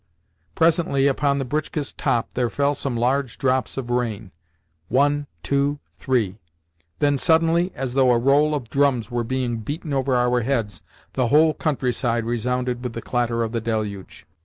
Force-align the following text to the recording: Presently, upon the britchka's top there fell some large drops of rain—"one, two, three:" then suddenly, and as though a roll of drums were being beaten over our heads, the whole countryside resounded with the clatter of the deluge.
Presently, 0.55 1.05
upon 1.05 1.37
the 1.37 1.45
britchka's 1.45 1.93
top 1.93 2.33
there 2.33 2.49
fell 2.49 2.73
some 2.73 2.97
large 2.97 3.37
drops 3.37 3.77
of 3.77 3.91
rain—"one, 3.91 5.27
two, 5.43 5.77
three:" 5.99 6.39
then 6.97 7.19
suddenly, 7.19 7.67
and 7.67 7.75
as 7.75 7.93
though 7.93 8.09
a 8.09 8.17
roll 8.17 8.55
of 8.55 8.67
drums 8.67 9.11
were 9.11 9.23
being 9.23 9.57
beaten 9.57 9.93
over 9.93 10.15
our 10.15 10.41
heads, 10.41 10.81
the 11.13 11.27
whole 11.27 11.53
countryside 11.53 12.25
resounded 12.25 12.81
with 12.83 12.93
the 12.93 13.01
clatter 13.03 13.43
of 13.43 13.51
the 13.51 13.61
deluge. 13.61 14.25